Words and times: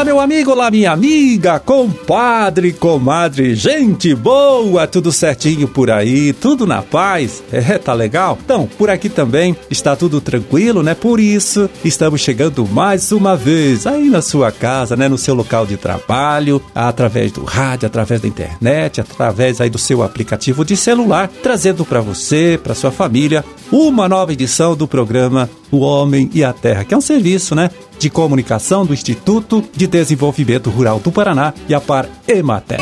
Olá, 0.00 0.04
meu 0.06 0.18
amigo, 0.18 0.52
olá, 0.52 0.70
minha 0.70 0.92
amiga, 0.92 1.60
compadre, 1.60 2.72
comadre, 2.72 3.54
gente 3.54 4.14
boa, 4.14 4.86
tudo 4.86 5.12
certinho 5.12 5.68
por 5.68 5.90
aí, 5.90 6.32
tudo 6.32 6.66
na 6.66 6.80
paz? 6.80 7.42
É, 7.52 7.76
tá 7.76 7.92
legal? 7.92 8.38
Então, 8.42 8.66
por 8.78 8.88
aqui 8.88 9.10
também 9.10 9.54
está 9.70 9.94
tudo 9.94 10.18
tranquilo, 10.18 10.82
né? 10.82 10.94
Por 10.94 11.20
isso, 11.20 11.68
estamos 11.84 12.22
chegando 12.22 12.66
mais 12.66 13.12
uma 13.12 13.36
vez 13.36 13.86
aí 13.86 14.08
na 14.08 14.22
sua 14.22 14.50
casa, 14.50 14.96
né? 14.96 15.06
No 15.06 15.18
seu 15.18 15.34
local 15.34 15.66
de 15.66 15.76
trabalho, 15.76 16.62
através 16.74 17.30
do 17.32 17.44
rádio, 17.44 17.86
através 17.86 18.22
da 18.22 18.28
internet, 18.28 19.02
através 19.02 19.60
aí 19.60 19.68
do 19.68 19.76
seu 19.76 20.02
aplicativo 20.02 20.64
de 20.64 20.78
celular, 20.78 21.30
trazendo 21.42 21.84
para 21.84 22.00
você, 22.00 22.58
para 22.62 22.74
sua 22.74 22.90
família, 22.90 23.44
uma 23.70 24.08
nova 24.08 24.32
edição 24.32 24.74
do 24.74 24.88
programa 24.88 25.50
O 25.70 25.80
Homem 25.80 26.30
e 26.32 26.42
a 26.42 26.54
Terra, 26.54 26.84
que 26.84 26.94
é 26.94 26.96
um 26.96 27.02
serviço, 27.02 27.54
né? 27.54 27.70
De 28.00 28.08
Comunicação 28.08 28.86
do 28.86 28.94
Instituto 28.94 29.62
de 29.76 29.86
Desenvolvimento 29.86 30.70
Rural 30.70 30.98
do 30.98 31.12
Paraná 31.12 31.52
e 31.68 31.74
a 31.74 31.80
Par 31.80 32.08
Emater. 32.26 32.80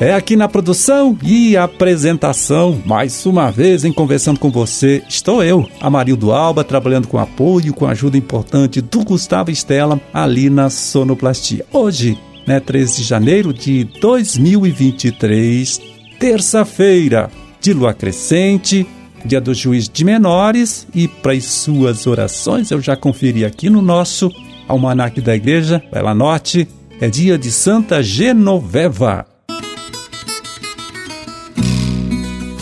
É 0.00 0.14
aqui 0.14 0.34
na 0.34 0.48
produção 0.48 1.16
e 1.22 1.56
apresentação, 1.56 2.82
mais 2.86 3.24
uma 3.26 3.52
vez 3.52 3.84
em 3.84 3.92
conversando 3.92 4.40
com 4.40 4.50
você, 4.50 5.02
estou 5.08 5.44
eu, 5.44 5.68
Amarildo 5.78 6.32
Alba, 6.32 6.64
trabalhando 6.64 7.06
com 7.06 7.18
apoio, 7.18 7.74
com 7.74 7.86
ajuda 7.86 8.16
importante 8.16 8.80
do 8.80 9.04
Gustavo 9.04 9.50
Estela, 9.50 10.00
ali 10.12 10.48
na 10.48 10.70
Sonoplastia. 10.70 11.66
Hoje, 11.70 12.18
né, 12.46 12.58
13 12.58 12.96
de 12.96 13.02
janeiro 13.04 13.52
de 13.52 13.84
2023, 14.00 15.80
terça-feira, 16.18 17.30
de 17.60 17.72
lua 17.72 17.94
crescente, 17.94 18.84
dia 19.24 19.40
do 19.40 19.54
juiz 19.54 19.88
de 19.88 20.04
menores, 20.04 20.86
e 20.94 21.08
para 21.08 21.32
as 21.32 21.44
suas 21.44 22.06
orações 22.06 22.70
eu 22.70 22.80
já 22.80 22.96
conferi 22.96 23.44
aqui 23.44 23.70
no 23.70 23.82
nosso 23.82 24.30
almanaque 24.68 25.20
da 25.20 25.34
igreja, 25.34 25.82
vai 25.92 26.02
lá 26.02 26.14
note, 26.14 26.68
é 27.00 27.08
dia 27.08 27.36
de 27.36 27.50
Santa 27.50 28.02
Genoveva. 28.02 29.26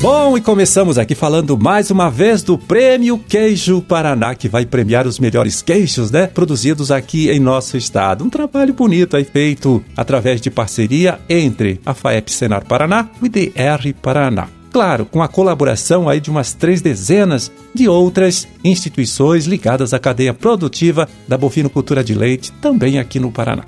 Bom, 0.01 0.35
e 0.35 0.41
começamos 0.41 0.97
aqui 0.97 1.15
falando 1.15 1.59
mais 1.59 1.91
uma 1.91 2.11
vez 2.11 2.43
do 2.43 2.57
Prêmio 2.57 3.19
Queijo 3.19 3.83
Paraná, 3.83 4.35
que 4.35 4.49
vai 4.49 4.65
premiar 4.65 5.07
os 5.07 5.19
melhores 5.19 5.61
queijos, 5.61 6.11
né? 6.11 6.27
Produzidos 6.27 6.91
aqui 6.91 7.29
em 7.29 7.39
nosso 7.39 7.77
estado. 7.77 8.25
Um 8.25 8.31
trabalho 8.31 8.73
bonito 8.73 9.15
aí 9.15 9.25
feito 9.25 9.85
através 9.95 10.41
de 10.41 10.51
parceria 10.51 11.21
entre 11.29 11.83
a 11.85 11.93
FAEP 11.93 12.33
Senar 12.33 12.65
Paraná 12.65 13.11
e 13.21 13.25
o 13.25 13.27
IDR 13.27 13.93
Paraná. 14.01 14.60
Claro, 14.73 15.05
com 15.05 15.21
a 15.23 15.29
colaboração 15.29 16.09
aí 16.09 16.21
de 16.21 16.31
umas 16.31 16.53
três 16.53 16.81
dezenas 16.81 17.51
de 17.75 17.89
outras 17.89 18.47
instituições 18.63 19.47
ligadas 19.47 19.93
à 19.93 19.99
cadeia 19.99 20.33
produtiva 20.33 21.09
da 21.27 21.37
bovinocultura 21.37 22.05
de 22.05 22.15
leite, 22.15 22.53
também 22.61 22.99
aqui 22.99 23.19
no 23.19 23.33
Paraná. 23.33 23.65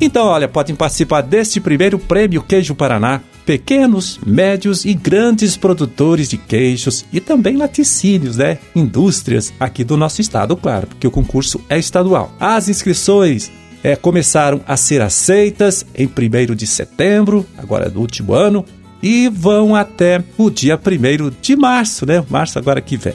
Então, 0.00 0.26
olha, 0.26 0.48
podem 0.48 0.74
participar 0.74 1.20
deste 1.20 1.60
primeiro 1.60 1.98
prêmio 1.98 2.42
Queijo 2.42 2.74
Paraná 2.74 3.20
pequenos, 3.44 4.18
médios 4.24 4.84
e 4.84 4.94
grandes 4.94 5.56
produtores 5.56 6.28
de 6.28 6.36
queijos 6.36 7.04
e 7.12 7.20
também 7.20 7.56
laticínios, 7.56 8.36
né? 8.36 8.58
Indústrias 8.76 9.52
aqui 9.58 9.82
do 9.82 9.96
nosso 9.96 10.20
estado, 10.20 10.56
claro, 10.56 10.86
porque 10.86 11.06
o 11.06 11.10
concurso 11.10 11.60
é 11.68 11.76
estadual. 11.78 12.32
As 12.38 12.68
inscrições 12.68 13.50
é, 13.82 13.96
começaram 13.96 14.60
a 14.66 14.76
ser 14.76 15.02
aceitas 15.02 15.84
em 15.96 16.06
1 16.06 16.54
de 16.54 16.66
setembro, 16.66 17.44
agora 17.58 17.90
do 17.90 18.00
último 18.00 18.34
ano, 18.34 18.64
e 19.02 19.28
vão 19.28 19.74
até 19.74 20.22
o 20.36 20.50
dia 20.50 20.78
1 20.78 21.32
de 21.40 21.56
março, 21.56 22.06
né? 22.06 22.24
Março 22.28 22.58
agora 22.58 22.80
que 22.80 22.96
vem. 22.96 23.14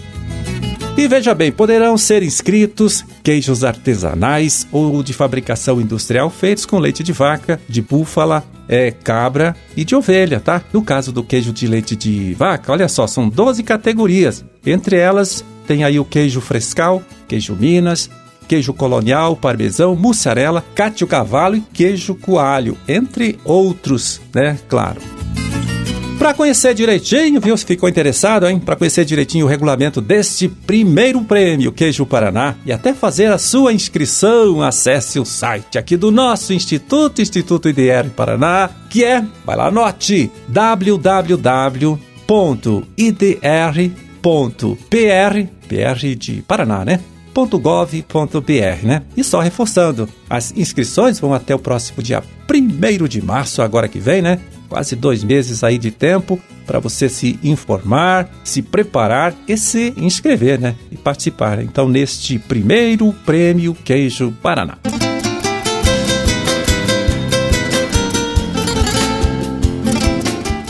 E 0.98 1.10
veja 1.10 1.36
bem, 1.36 1.52
poderão 1.52 1.98
ser 1.98 2.24
inscritos 2.24 3.04
queijos 3.22 3.66
artesanais 3.66 4.66
ou 4.72 5.04
de 5.04 5.12
fabricação 5.12 5.82
industrial 5.82 6.30
feitos 6.30 6.66
com 6.66 6.80
leite 6.80 7.04
de 7.04 7.12
vaca, 7.12 7.60
de 7.68 7.82
búfala, 7.82 8.46
é, 8.68 8.92
cabra 8.92 9.56
e 9.76 9.84
de 9.84 9.94
ovelha, 9.94 10.40
tá? 10.40 10.62
No 10.72 10.82
caso 10.82 11.12
do 11.12 11.22
queijo 11.22 11.52
de 11.52 11.68
leite 11.68 11.98
de 11.98 12.34
vaca, 12.34 12.72
olha 12.72 12.88
só, 12.88 13.08
são 13.08 13.28
12 13.28 13.62
categorias. 13.64 14.46
Entre 14.66 14.96
elas 14.96 15.44
tem 15.68 15.84
aí 15.84 16.00
o 16.00 16.06
queijo 16.06 16.40
frescal, 16.40 17.04
queijo 17.28 17.56
Minas, 17.56 18.10
queijo 18.48 18.74
colonial, 18.74 19.36
parmesão, 19.36 19.98
mussarela, 19.98 20.64
cátio 20.74 21.08
cavalo 21.08 21.58
e 21.58 21.62
queijo 21.62 22.16
coalho, 22.16 22.78
entre 22.88 23.38
outros, 23.44 24.22
né? 24.34 24.58
Claro. 24.70 25.02
Para 26.26 26.34
conhecer 26.34 26.74
direitinho, 26.74 27.40
viu? 27.40 27.56
Se 27.56 27.64
ficou 27.64 27.88
interessado, 27.88 28.48
hein? 28.48 28.60
Para 28.60 28.76
conhecer 28.76 29.06
direitinho 29.06 29.46
o 29.46 29.48
regulamento 29.48 30.02
deste 30.02 30.50
primeiro 30.50 31.22
prêmio 31.22 31.72
Queijo 31.72 32.04
Paraná 32.04 32.56
e 32.66 32.72
até 32.72 32.96
fazer 32.96 33.32
a 33.32 33.38
sua 33.38 33.72
inscrição, 33.72 34.60
acesse 34.64 35.20
o 35.20 35.24
site 35.24 35.78
aqui 35.78 35.96
do 35.96 36.10
nosso 36.10 36.52
Instituto, 36.52 37.22
Instituto 37.22 37.70
IDR 37.70 38.10
Paraná, 38.16 38.72
que 38.90 39.04
é, 39.04 39.24
vai 39.46 39.56
lá, 39.56 39.68
anote, 39.68 40.32
www.idr.pr, 40.48 41.96
PR 45.70 46.16
de 46.18 46.42
Paraná, 46.42 46.84
né? 46.84 47.02
.gov.br, 47.36 48.84
né? 48.84 49.04
E 49.16 49.24
só 49.24 49.42
reforçando, 49.42 50.10
as 50.28 50.52
inscrições 50.58 51.20
vão 51.20 51.36
até 51.36 51.54
o 51.54 51.60
próximo 51.60 52.02
dia 52.02 52.24
1 52.52 53.08
de 53.08 53.22
março, 53.22 53.62
agora 53.62 53.88
que 53.88 54.00
vem, 54.00 54.24
né? 54.24 54.40
Quase 54.68 54.96
dois 54.96 55.24
meses 55.24 55.64
aí 55.64 55.78
de 55.78 55.92
tempo 55.92 56.40
para 56.66 56.80
você 56.80 57.08
se 57.08 57.40
informar, 57.44 58.30
se 58.44 58.62
preparar 58.62 59.36
e 59.48 59.56
se 59.58 59.94
inscrever, 59.98 60.60
né? 60.60 60.76
E 60.92 60.98
participar. 60.98 61.62
Então, 61.62 61.88
neste 61.88 62.40
primeiro 62.40 63.14
prêmio 63.26 63.76
Queijo 63.76 64.34
Paraná. 64.42 64.78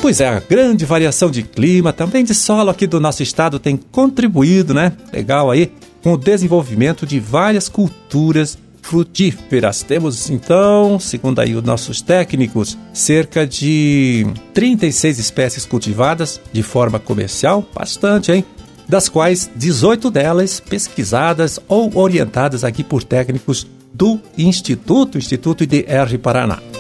Pois 0.01 0.21
é, 0.21 0.27
a 0.27 0.39
grande 0.39 0.85
variação 0.85 1.31
de 1.31 1.41
clima, 1.41 1.91
também 1.91 2.23
de 2.23 2.35
solo 2.35 2.69
aqui 2.69 2.85
do 2.85 2.99
nosso 2.99 3.23
estado 3.23 3.57
tem 3.57 3.75
contribuído, 3.75 4.71
né? 4.71 4.91
Legal 5.11 5.49
aí, 5.49 5.71
com 6.03 6.13
o 6.13 6.17
desenvolvimento 6.17 7.07
de 7.07 7.19
várias 7.19 7.67
culturas 7.67 8.55
frutíferas. 8.85 9.81
Temos 9.81 10.29
então, 10.29 10.99
segundo 10.99 11.39
aí 11.39 11.55
os 11.55 11.63
nossos 11.63 12.01
técnicos, 12.01 12.77
cerca 12.93 13.45
de 13.45 14.27
36 14.53 15.17
espécies 15.17 15.65
cultivadas 15.65 16.39
de 16.53 16.61
forma 16.61 16.99
comercial, 16.99 17.67
bastante, 17.73 18.31
hein? 18.31 18.45
Das 18.87 19.09
quais 19.09 19.49
18 19.55 20.11
delas 20.11 20.59
pesquisadas 20.59 21.59
ou 21.67 21.97
orientadas 21.97 22.63
aqui 22.63 22.83
por 22.83 23.03
técnicos 23.03 23.65
do 23.91 24.19
Instituto, 24.37 25.17
Instituto 25.17 25.63
IDR 25.63 26.19
Paraná. 26.21 26.74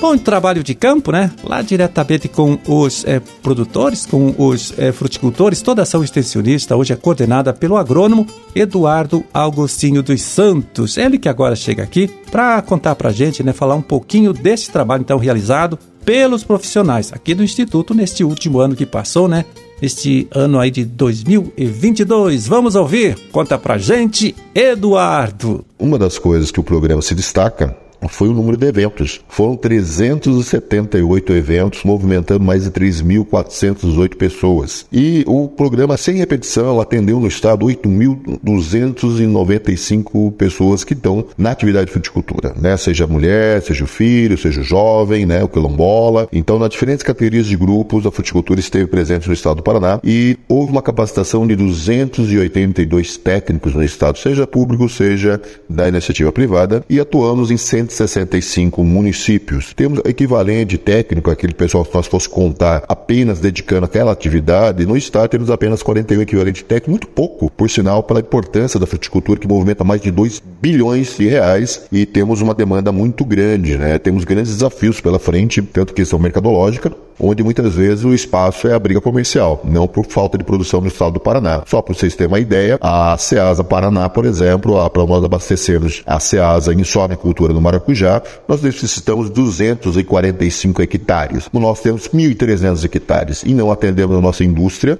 Bom 0.00 0.16
trabalho 0.16 0.64
de 0.64 0.74
campo, 0.74 1.12
né? 1.12 1.30
Lá 1.44 1.60
diretamente 1.60 2.26
com 2.26 2.58
os 2.66 3.04
é, 3.04 3.20
produtores, 3.42 4.06
com 4.06 4.34
os 4.38 4.72
é, 4.78 4.92
fruticultores, 4.92 5.60
toda 5.60 5.82
ação 5.82 6.02
extensionista 6.02 6.74
hoje 6.74 6.94
é 6.94 6.96
coordenada 6.96 7.52
pelo 7.52 7.76
agrônomo 7.76 8.26
Eduardo 8.54 9.22
Augustinho 9.32 10.02
dos 10.02 10.22
Santos. 10.22 10.96
Ele 10.96 11.18
que 11.18 11.28
agora 11.28 11.54
chega 11.54 11.82
aqui 11.82 12.08
para 12.30 12.62
contar 12.62 12.94
para 12.94 13.10
a 13.10 13.12
gente, 13.12 13.42
né? 13.42 13.52
Falar 13.52 13.74
um 13.74 13.82
pouquinho 13.82 14.32
desse 14.32 14.70
trabalho 14.70 15.02
então 15.02 15.18
realizado 15.18 15.78
pelos 16.02 16.42
profissionais 16.42 17.12
aqui 17.12 17.34
do 17.34 17.44
Instituto 17.44 17.92
neste 17.92 18.24
último 18.24 18.58
ano 18.58 18.74
que 18.74 18.86
passou, 18.86 19.28
né? 19.28 19.44
Este 19.82 20.26
ano 20.30 20.58
aí 20.58 20.70
de 20.70 20.82
2022. 20.82 22.48
Vamos 22.48 22.74
ouvir? 22.74 23.18
Conta 23.30 23.58
pra 23.58 23.76
gente, 23.76 24.34
Eduardo. 24.54 25.62
Uma 25.78 25.98
das 25.98 26.18
coisas 26.18 26.50
que 26.50 26.58
o 26.58 26.64
programa 26.64 27.02
se 27.02 27.14
destaca 27.14 27.76
foi 28.08 28.28
o 28.28 28.32
número 28.32 28.56
de 28.56 28.66
eventos. 28.66 29.20
Foram 29.28 29.56
378 29.56 31.32
eventos, 31.32 31.82
movimentando 31.84 32.44
mais 32.44 32.64
de 32.64 32.70
3.408 32.70 34.16
pessoas. 34.16 34.86
E 34.92 35.24
o 35.26 35.48
programa 35.48 35.96
sem 35.96 36.16
repetição 36.16 36.78
atendeu 36.80 37.18
no 37.20 37.26
estado 37.26 37.66
8.295 37.66 40.32
pessoas 40.32 40.84
que 40.84 40.94
estão 40.94 41.26
na 41.36 41.50
atividade 41.50 41.86
de 41.86 41.92
fruticultura, 41.92 42.54
né? 42.60 42.76
Seja 42.76 43.04
mulher, 43.06 43.62
seja 43.62 43.86
filho, 43.86 44.36
seja 44.38 44.62
jovem, 44.62 45.26
né? 45.26 45.42
O 45.42 45.48
quilombola. 45.48 46.28
Então, 46.32 46.58
nas 46.58 46.70
diferentes 46.70 47.02
categorias 47.02 47.46
de 47.46 47.56
grupos, 47.56 48.06
a 48.06 48.10
fruticultura 48.10 48.60
esteve 48.60 48.86
presente 48.86 49.28
no 49.28 49.34
estado 49.34 49.56
do 49.56 49.62
Paraná 49.62 50.00
e 50.02 50.38
houve 50.48 50.72
uma 50.72 50.80
capacitação 50.82 51.46
de 51.46 51.54
282 51.56 53.18
técnicos 53.18 53.74
no 53.74 53.82
estado, 53.82 54.18
seja 54.18 54.46
público, 54.46 54.88
seja 54.88 55.40
da 55.68 55.88
iniciativa 55.88 56.30
privada, 56.32 56.84
e 56.88 57.00
atuamos 57.00 57.50
em 57.50 57.56
100 57.56 57.89
165 57.90 58.82
municípios. 58.84 59.72
Temos 59.74 60.00
equivalente 60.04 60.78
técnico, 60.78 61.30
aquele 61.30 61.54
pessoal 61.54 61.84
que 61.84 61.94
nós 61.94 62.06
fosse 62.06 62.28
contar 62.28 62.84
apenas 62.88 63.40
dedicando 63.40 63.86
aquela 63.86 64.12
atividade, 64.12 64.86
no 64.86 64.96
estado 64.96 65.28
temos 65.28 65.50
apenas 65.50 65.82
41 65.82 66.22
equivalente 66.22 66.64
técnico, 66.64 66.90
muito 66.90 67.08
pouco, 67.08 67.50
por 67.50 67.68
sinal, 67.68 68.02
pela 68.02 68.20
importância 68.20 68.78
da 68.78 68.86
fruticultura 68.86 69.38
que 69.38 69.48
movimenta 69.48 69.84
mais 69.84 70.00
de 70.00 70.10
2 70.10 70.42
bilhões 70.60 71.16
de 71.16 71.26
reais 71.26 71.82
e 71.90 72.06
temos 72.06 72.40
uma 72.40 72.54
demanda 72.54 72.92
muito 72.92 73.24
grande, 73.24 73.76
né? 73.76 73.98
Temos 73.98 74.24
grandes 74.24 74.52
desafios 74.52 75.00
pela 75.00 75.18
frente, 75.18 75.60
tanto 75.62 75.92
questão 75.92 76.18
mercadológica 76.18 76.92
onde 77.20 77.42
muitas 77.42 77.74
vezes 77.74 78.04
o 78.04 78.14
espaço 78.14 78.66
é 78.66 78.74
a 78.74 78.78
briga 78.78 79.00
comercial, 79.00 79.60
não 79.64 79.86
por 79.86 80.06
falta 80.06 80.38
de 80.38 80.44
produção 80.44 80.80
no 80.80 80.88
estado 80.88 81.12
do 81.12 81.20
Paraná. 81.20 81.62
Só 81.66 81.82
para 81.82 81.94
vocês 81.94 82.14
terem 82.14 82.32
uma 82.32 82.40
ideia, 82.40 82.78
a 82.80 83.16
Ceasa 83.18 83.62
Paraná, 83.62 84.08
por 84.08 84.24
exemplo, 84.24 84.88
para 84.90 85.06
nós 85.06 85.24
abastecermos 85.24 86.02
a 86.06 86.18
Ceasa 86.18 86.72
em 86.72 86.82
cultura 87.16 87.52
no 87.52 87.60
Maracujá, 87.60 88.22
nós 88.48 88.62
necessitamos 88.62 89.30
245 89.30 90.82
hectares. 90.82 91.48
Nós 91.52 91.80
temos 91.80 92.08
1.300 92.08 92.84
hectares 92.84 93.42
e 93.44 93.54
não 93.54 93.70
atendemos 93.70 94.16
a 94.16 94.20
nossa 94.20 94.44
indústria, 94.44 94.98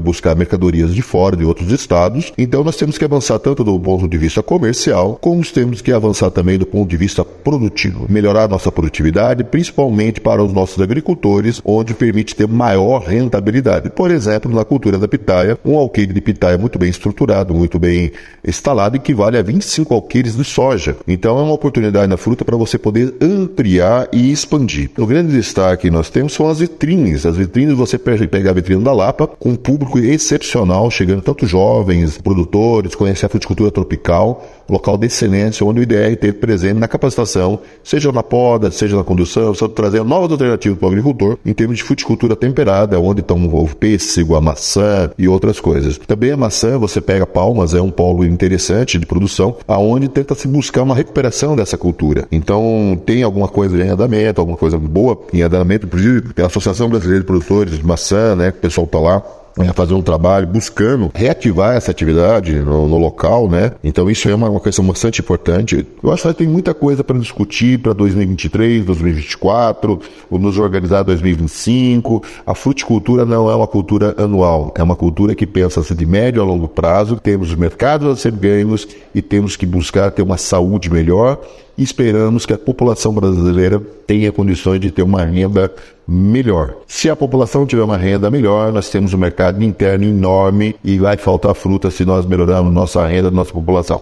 buscar 0.00 0.34
mercadorias 0.36 0.94
de 0.94 1.02
fora, 1.02 1.36
de 1.36 1.44
outros 1.44 1.72
estados. 1.72 2.32
Então 2.38 2.62
nós 2.62 2.76
temos 2.76 2.98
que 2.98 3.04
avançar 3.04 3.38
tanto 3.38 3.64
do 3.64 3.78
ponto 3.78 4.08
de 4.08 4.18
vista 4.18 4.42
comercial, 4.42 5.18
como 5.20 5.44
temos 5.44 5.80
que 5.80 5.92
avançar 5.92 6.30
também 6.30 6.58
do 6.58 6.66
ponto 6.66 6.88
de 6.88 6.96
vista 6.96 7.24
produtivo. 7.24 8.06
Melhorar 8.08 8.48
nossa 8.48 8.70
produtividade, 8.70 9.44
principalmente 9.44 10.20
para 10.20 10.42
os 10.42 10.52
nossos 10.52 10.80
agricultores, 10.82 11.47
onde 11.64 11.94
permite 11.94 12.34
ter 12.34 12.46
maior 12.46 13.00
rentabilidade. 13.00 13.90
Por 13.90 14.10
exemplo, 14.10 14.54
na 14.54 14.64
cultura 14.64 14.98
da 14.98 15.08
pitaia, 15.08 15.58
um 15.64 15.76
alqueire 15.76 16.12
de 16.12 16.20
pitaia 16.20 16.58
muito 16.58 16.78
bem 16.78 16.90
estruturado, 16.90 17.54
muito 17.54 17.78
bem 17.78 18.12
instalado, 18.46 18.96
equivale 18.96 19.38
a 19.38 19.42
25 19.42 19.94
alqueires 19.94 20.36
de 20.36 20.44
soja. 20.44 20.96
Então 21.06 21.38
é 21.38 21.42
uma 21.42 21.54
oportunidade 21.54 22.06
na 22.06 22.16
fruta 22.16 22.44
para 22.44 22.56
você 22.56 22.78
poder 22.78 23.14
ampliar 23.20 24.08
e 24.12 24.30
expandir. 24.30 24.90
O 24.98 25.06
grande 25.06 25.32
destaque 25.32 25.78
que 25.78 25.90
nós 25.90 26.10
temos 26.10 26.32
são 26.32 26.48
as 26.48 26.58
vitrines. 26.58 27.24
As 27.24 27.36
vitrines, 27.36 27.74
você 27.74 27.98
pega 27.98 28.50
a 28.50 28.52
vitrine 28.52 28.82
da 28.82 28.92
Lapa 28.92 29.26
com 29.26 29.50
um 29.50 29.56
público 29.56 29.98
excepcional, 29.98 30.90
chegando 30.90 31.22
tanto 31.22 31.46
jovens, 31.46 32.18
produtores, 32.18 32.94
conhecer 32.94 33.26
a 33.26 33.28
fruticultura 33.28 33.70
tropical, 33.70 34.46
local 34.68 34.96
de 34.98 35.06
excelência, 35.06 35.64
onde 35.64 35.80
o 35.80 35.82
IDR 35.82 36.16
teve 36.20 36.34
presente 36.34 36.78
na 36.78 36.88
capacitação, 36.88 37.60
seja 37.82 38.12
na 38.12 38.22
poda, 38.22 38.70
seja 38.70 38.96
na 38.96 39.04
condução, 39.04 39.54
seja 39.54 39.68
trazendo 39.68 40.04
novas 40.04 40.30
alternativas 40.30 40.78
para 40.78 40.86
o 40.86 40.90
agricultor, 40.90 41.37
em 41.44 41.52
termos 41.52 41.78
de 41.78 41.84
fruticultura 41.84 42.36
temperada, 42.36 42.98
onde 43.00 43.20
estão 43.20 43.38
o 43.46 43.68
pêssego, 43.74 44.34
a 44.34 44.40
maçã 44.40 45.10
e 45.18 45.28
outras 45.28 45.60
coisas. 45.60 45.98
Também 45.98 46.30
a 46.30 46.36
maçã, 46.36 46.78
você 46.78 47.00
pega 47.00 47.26
Palmas, 47.26 47.74
é 47.74 47.80
um 47.80 47.90
polo 47.90 48.24
interessante 48.24 48.98
de 48.98 49.06
produção, 49.06 49.56
aonde 49.66 50.08
tenta 50.08 50.34
se 50.34 50.48
buscar 50.48 50.82
uma 50.82 50.94
recuperação 50.94 51.56
dessa 51.56 51.76
cultura. 51.76 52.26
Então, 52.30 53.00
tem 53.04 53.22
alguma 53.22 53.48
coisa 53.48 53.76
em 53.82 53.88
andamento, 53.88 54.40
alguma 54.40 54.56
coisa 54.56 54.78
boa 54.78 55.20
em 55.32 55.42
andamento, 55.42 55.86
inclusive 55.86 56.32
a 56.42 56.46
Associação 56.46 56.88
Brasileira 56.88 57.20
de 57.20 57.26
Produtores 57.26 57.78
de 57.78 57.86
Maçã, 57.86 58.34
né, 58.34 58.50
que 58.50 58.58
o 58.58 58.62
pessoal 58.62 58.84
está 58.84 58.98
lá 58.98 59.22
é, 59.58 59.72
fazer 59.72 59.94
um 59.94 60.02
trabalho 60.02 60.46
buscando 60.46 61.10
reativar 61.14 61.76
essa 61.76 61.90
atividade 61.90 62.52
no, 62.54 62.88
no 62.88 62.98
local, 62.98 63.48
né? 63.48 63.72
Então 63.82 64.10
isso 64.10 64.28
é 64.28 64.34
uma, 64.34 64.48
uma, 64.48 64.60
questão 64.60 64.84
bastante 64.84 65.20
importante. 65.20 65.86
Eu 66.02 66.12
acho 66.12 66.28
que 66.28 66.34
tem 66.34 66.46
muita 66.46 66.74
coisa 66.74 67.02
para 67.02 67.18
discutir 67.18 67.78
para 67.78 67.92
2023, 67.92 68.84
2024, 68.84 70.00
nos 70.30 70.58
organizar 70.58 71.02
2025. 71.02 72.22
A 72.46 72.54
fruticultura 72.54 73.24
não 73.24 73.50
é 73.50 73.54
uma 73.54 73.66
cultura 73.66 74.14
anual, 74.18 74.72
é 74.76 74.82
uma 74.82 74.96
cultura 74.96 75.34
que 75.34 75.46
pensa 75.46 75.82
-se 75.82 75.94
de 75.94 76.06
médio 76.06 76.42
a 76.42 76.44
longo 76.44 76.68
prazo. 76.68 77.16
Temos 77.16 77.54
mercados 77.54 78.08
a 78.08 78.16
ser 78.16 78.32
ganhos 78.32 78.86
e 79.14 79.22
temos 79.22 79.56
que 79.56 79.66
buscar 79.66 80.10
ter 80.10 80.22
uma 80.22 80.36
saúde 80.36 80.90
melhor 80.90 81.40
esperamos 81.78 82.44
que 82.44 82.52
a 82.52 82.58
população 82.58 83.14
brasileira 83.14 83.80
tenha 84.06 84.32
condições 84.32 84.80
de 84.80 84.90
ter 84.90 85.02
uma 85.02 85.24
renda 85.24 85.72
melhor. 86.08 86.74
Se 86.86 87.10
a 87.10 87.14
população 87.14 87.66
tiver 87.66 87.82
uma 87.82 87.98
renda 87.98 88.30
melhor, 88.30 88.72
nós 88.72 88.88
temos 88.88 89.12
um 89.12 89.18
mercado 89.18 89.62
interno 89.62 90.06
enorme 90.06 90.74
e 90.82 90.98
vai 90.98 91.18
faltar 91.18 91.54
fruta 91.54 91.90
se 91.90 92.06
nós 92.06 92.24
melhorarmos 92.24 92.72
nossa 92.72 93.06
renda, 93.06 93.30
nossa 93.30 93.52
população. 93.52 94.00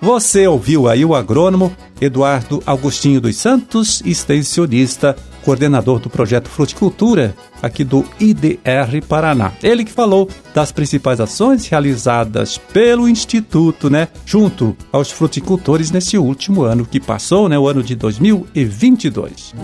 Você 0.00 0.46
ouviu 0.46 0.86
aí 0.86 1.04
o 1.04 1.14
agrônomo 1.14 1.74
Eduardo 1.98 2.62
Augustinho 2.66 3.20
dos 3.20 3.36
Santos, 3.36 4.02
extensionista, 4.04 5.16
coordenador 5.42 5.98
do 5.98 6.10
projeto 6.10 6.48
Fruticultura 6.48 7.34
aqui 7.62 7.82
do 7.82 8.04
IDR 8.20 9.02
Paraná. 9.08 9.52
Ele 9.62 9.84
que 9.84 9.90
falou 9.90 10.28
das 10.54 10.70
principais 10.70 11.20
ações 11.20 11.66
realizadas 11.66 12.58
pelo 12.58 13.08
Instituto, 13.08 13.88
né, 13.88 14.08
junto 14.26 14.76
aos 14.92 15.10
fruticultores 15.10 15.90
nesse 15.90 16.18
último 16.18 16.62
ano 16.62 16.84
que 16.84 17.00
passou, 17.00 17.48
né, 17.48 17.58
o 17.58 17.66
ano 17.66 17.82
de 17.82 17.94
2022. 17.94 19.54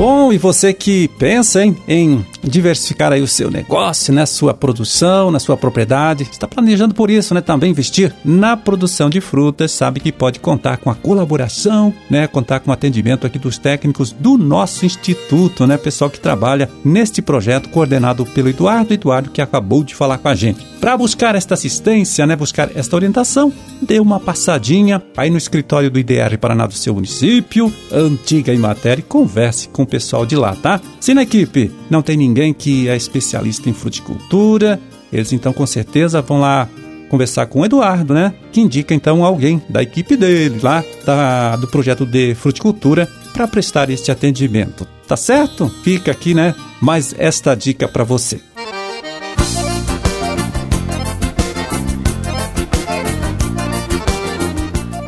Bom, 0.00 0.32
e 0.32 0.38
você 0.38 0.72
que 0.72 1.08
pensa 1.18 1.62
hein, 1.62 1.76
em 1.86 2.24
diversificar 2.42 3.12
aí 3.12 3.22
o 3.22 3.28
seu 3.28 3.50
negócio, 3.50 4.12
né, 4.12 4.24
sua 4.26 4.54
produção, 4.54 5.30
na 5.30 5.38
sua 5.38 5.56
propriedade, 5.56 6.24
está 6.30 6.46
planejando 6.48 6.94
por 6.94 7.10
isso, 7.10 7.34
né, 7.34 7.40
também 7.40 7.70
investir 7.70 8.14
na 8.24 8.56
produção 8.56 9.10
de 9.10 9.20
frutas, 9.20 9.72
sabe 9.72 10.00
que 10.00 10.12
pode 10.12 10.38
contar 10.40 10.78
com 10.78 10.90
a 10.90 10.94
colaboração, 10.94 11.92
né, 12.08 12.26
contar 12.26 12.60
com 12.60 12.70
o 12.70 12.74
atendimento 12.74 13.26
aqui 13.26 13.38
dos 13.38 13.58
técnicos 13.58 14.12
do 14.12 14.38
nosso 14.38 14.86
instituto, 14.86 15.66
né, 15.66 15.76
pessoal 15.76 16.10
que 16.10 16.20
trabalha 16.20 16.70
neste 16.84 17.20
projeto 17.20 17.68
coordenado 17.68 18.24
pelo 18.26 18.48
Eduardo 18.48 18.94
Eduardo 18.94 19.30
que 19.30 19.42
acabou 19.42 19.84
de 19.84 19.94
falar 19.94 20.18
com 20.18 20.28
a 20.28 20.34
gente. 20.34 20.64
Para 20.80 20.96
buscar 20.96 21.34
esta 21.34 21.54
assistência, 21.54 22.26
né, 22.26 22.34
buscar 22.34 22.70
esta 22.74 22.96
orientação, 22.96 23.52
dê 23.82 24.00
uma 24.00 24.18
passadinha 24.18 25.02
aí 25.16 25.28
no 25.28 25.36
escritório 25.36 25.90
do 25.90 25.98
IDR 25.98 26.38
Paraná 26.38 26.66
do 26.66 26.74
seu 26.74 26.94
município, 26.94 27.72
antiga 27.92 28.54
em 28.54 28.58
matéria, 28.58 29.00
e 29.00 29.04
converse 29.04 29.68
com 29.68 29.82
o 29.82 29.86
pessoal 29.86 30.24
de 30.24 30.36
lá, 30.36 30.54
tá? 30.54 30.80
Se 30.98 31.12
na 31.12 31.22
equipe 31.22 31.70
não 31.90 32.02
tem 32.02 32.16
ninguém 32.16 32.29
que 32.52 32.88
é 32.88 32.96
especialista 32.96 33.68
em 33.68 33.72
fruticultura, 33.72 34.80
eles 35.12 35.32
então 35.32 35.52
com 35.52 35.66
certeza 35.66 36.22
vão 36.22 36.40
lá 36.40 36.68
conversar 37.08 37.46
com 37.46 37.60
o 37.60 37.64
Eduardo, 37.64 38.14
né? 38.14 38.32
Que 38.52 38.60
indica 38.60 38.94
então 38.94 39.24
alguém 39.24 39.60
da 39.68 39.82
equipe 39.82 40.16
dele 40.16 40.60
lá, 40.62 40.84
da, 41.04 41.56
do 41.56 41.66
projeto 41.66 42.06
de 42.06 42.34
fruticultura, 42.34 43.08
para 43.32 43.48
prestar 43.48 43.90
este 43.90 44.10
atendimento. 44.12 44.86
Tá 45.06 45.16
certo? 45.16 45.68
Fica 45.82 46.12
aqui, 46.12 46.34
né? 46.34 46.54
Mais 46.80 47.14
esta 47.18 47.54
dica 47.54 47.88
para 47.88 48.04
você. 48.04 48.40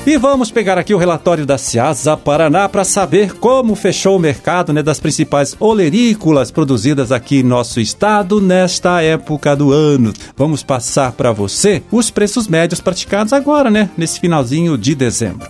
E 0.04 0.16
vamos 0.16 0.50
pegar 0.50 0.78
aqui 0.78 0.92
o 0.92 0.98
relatório 0.98 1.46
da 1.46 1.56
Ciasa 1.56 2.16
Paraná 2.16 2.68
para 2.68 2.82
saber 2.82 3.34
como 3.34 3.76
fechou 3.76 4.16
o 4.16 4.18
mercado 4.18 4.72
né, 4.72 4.82
das 4.82 4.98
principais 4.98 5.54
olerícolas 5.60 6.50
produzidas 6.50 7.12
aqui 7.12 7.36
em 7.38 7.44
nosso 7.44 7.78
estado 7.78 8.40
nesta 8.40 9.00
época 9.00 9.54
do 9.54 9.70
ano. 9.70 10.12
Vamos 10.36 10.60
passar 10.64 11.12
para 11.12 11.30
você 11.30 11.84
os 11.88 12.10
preços 12.10 12.48
médios 12.48 12.80
praticados 12.80 13.32
agora, 13.32 13.70
né, 13.70 13.90
nesse 13.96 14.18
finalzinho 14.18 14.76
de 14.76 14.96
dezembro. 14.96 15.48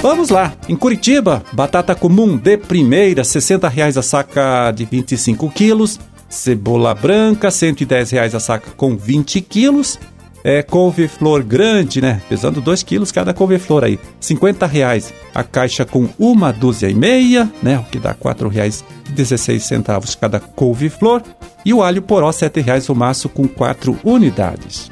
Vamos 0.00 0.30
lá. 0.30 0.52
Em 0.68 0.76
Curitiba, 0.76 1.42
batata 1.52 1.92
comum 1.92 2.36
de 2.36 2.56
primeira, 2.56 3.24
60 3.24 3.68
reais 3.68 3.98
a 3.98 4.02
saca 4.02 4.70
de 4.70 4.84
25 4.84 5.50
quilos. 5.50 5.98
Cebola 6.28 6.94
branca, 6.94 7.50
110 7.50 8.10
reais 8.12 8.34
a 8.34 8.40
saca 8.40 8.70
com 8.76 8.96
20 8.96 9.40
quilos 9.40 9.98
é, 10.44 10.62
couve-flor 10.62 11.42
grande, 11.42 12.00
né? 12.00 12.20
Pesando 12.28 12.60
2 12.60 12.82
quilos 12.82 13.12
cada 13.12 13.32
couve-flor 13.32 13.84
aí. 13.84 13.98
50 14.20 14.66
reais 14.66 15.12
a 15.34 15.44
caixa 15.44 15.84
com 15.84 16.08
uma 16.18 16.52
dúzia 16.52 16.88
e 16.88 16.94
meia, 16.94 17.50
né? 17.62 17.78
O 17.78 17.84
que 17.84 17.98
dá 17.98 18.14
4 18.14 18.48
reais 18.48 18.84
e 19.08 19.12
16 19.12 19.62
centavos 19.62 20.14
cada 20.14 20.40
couve-flor. 20.40 21.22
E 21.64 21.72
o 21.72 21.82
alho 21.82 22.02
poró, 22.02 22.32
7 22.32 22.60
reais 22.60 22.88
o 22.88 22.94
maço 22.94 23.28
com 23.28 23.46
4 23.46 23.98
unidades. 24.02 24.90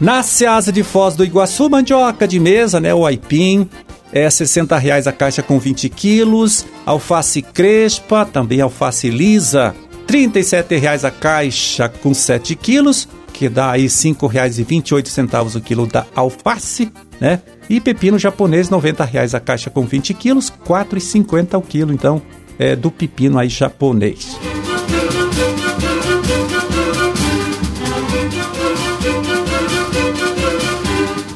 Na 0.00 0.22
Seasa 0.22 0.72
de 0.72 0.82
Foz 0.82 1.14
do 1.14 1.24
Iguaçu, 1.24 1.68
mandioca 1.68 2.26
de 2.26 2.40
mesa, 2.40 2.80
né? 2.80 2.92
O 2.92 3.06
aipim, 3.06 3.68
é 4.12 4.28
60 4.28 4.76
reais 4.76 5.06
a 5.06 5.12
caixa 5.12 5.42
com 5.42 5.58
20 5.58 5.88
quilos. 5.88 6.66
Alface 6.84 7.40
crespa, 7.40 8.24
também 8.24 8.60
alface 8.60 9.08
lisa, 9.10 9.74
37 10.06 10.76
reais 10.76 11.04
a 11.04 11.10
caixa 11.10 11.88
com 11.88 12.12
7 12.12 12.56
quilos 12.56 13.08
que 13.42 13.48
dá 13.48 13.72
aí 13.72 13.82
R$ 13.82 13.88
5,28 13.88 15.56
o 15.56 15.60
quilo 15.60 15.84
da 15.84 16.06
alface, 16.14 16.92
né? 17.20 17.42
E 17.68 17.80
pepino 17.80 18.16
japonês, 18.16 18.70
90 18.70 19.04
reais 19.04 19.34
a 19.34 19.40
caixa 19.40 19.68
com 19.68 19.84
20 19.84 20.14
quilos, 20.14 20.48
R$ 20.48 20.54
4,50 20.64 21.58
o 21.58 21.60
quilo, 21.60 21.92
então, 21.92 22.22
é 22.56 22.76
do 22.76 22.88
pepino 22.88 23.40
aí 23.40 23.48
japonês. 23.48 24.38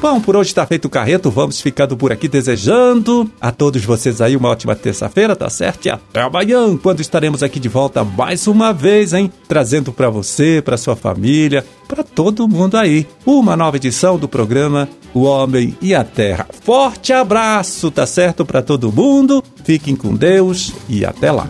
Bom, 0.09 0.21
por 0.21 0.37
hoje 0.37 0.51
está 0.51 0.65
feito 0.65 0.85
o 0.85 0.89
carreto, 0.89 1.29
vamos 1.29 1.59
ficando 1.59 1.97
por 1.97 2.13
aqui 2.13 2.29
desejando 2.29 3.29
a 3.41 3.51
todos 3.51 3.83
vocês 3.83 4.21
aí 4.21 4.37
uma 4.37 4.47
ótima 4.47 4.73
terça-feira, 4.73 5.35
tá 5.35 5.49
certo? 5.49 5.85
E 5.85 5.89
até 5.89 6.21
amanhã, 6.21 6.77
quando 6.77 7.01
estaremos 7.01 7.43
aqui 7.43 7.59
de 7.59 7.67
volta 7.67 8.05
mais 8.05 8.47
uma 8.47 8.71
vez, 8.71 9.11
hein? 9.13 9.29
Trazendo 9.49 9.91
para 9.91 10.09
você, 10.09 10.61
para 10.63 10.77
sua 10.77 10.95
família, 10.95 11.65
para 11.89 12.05
todo 12.05 12.47
mundo 12.47 12.77
aí, 12.77 13.05
uma 13.25 13.57
nova 13.57 13.75
edição 13.75 14.17
do 14.17 14.29
programa 14.29 14.87
O 15.13 15.23
Homem 15.23 15.77
e 15.81 15.93
a 15.93 16.05
Terra. 16.05 16.47
Forte 16.63 17.11
abraço, 17.11 17.91
tá 17.91 18.05
certo? 18.05 18.45
Para 18.45 18.61
todo 18.61 18.93
mundo, 18.93 19.43
fiquem 19.65 19.93
com 19.93 20.15
Deus 20.15 20.71
e 20.87 21.03
até 21.03 21.33
lá. 21.33 21.49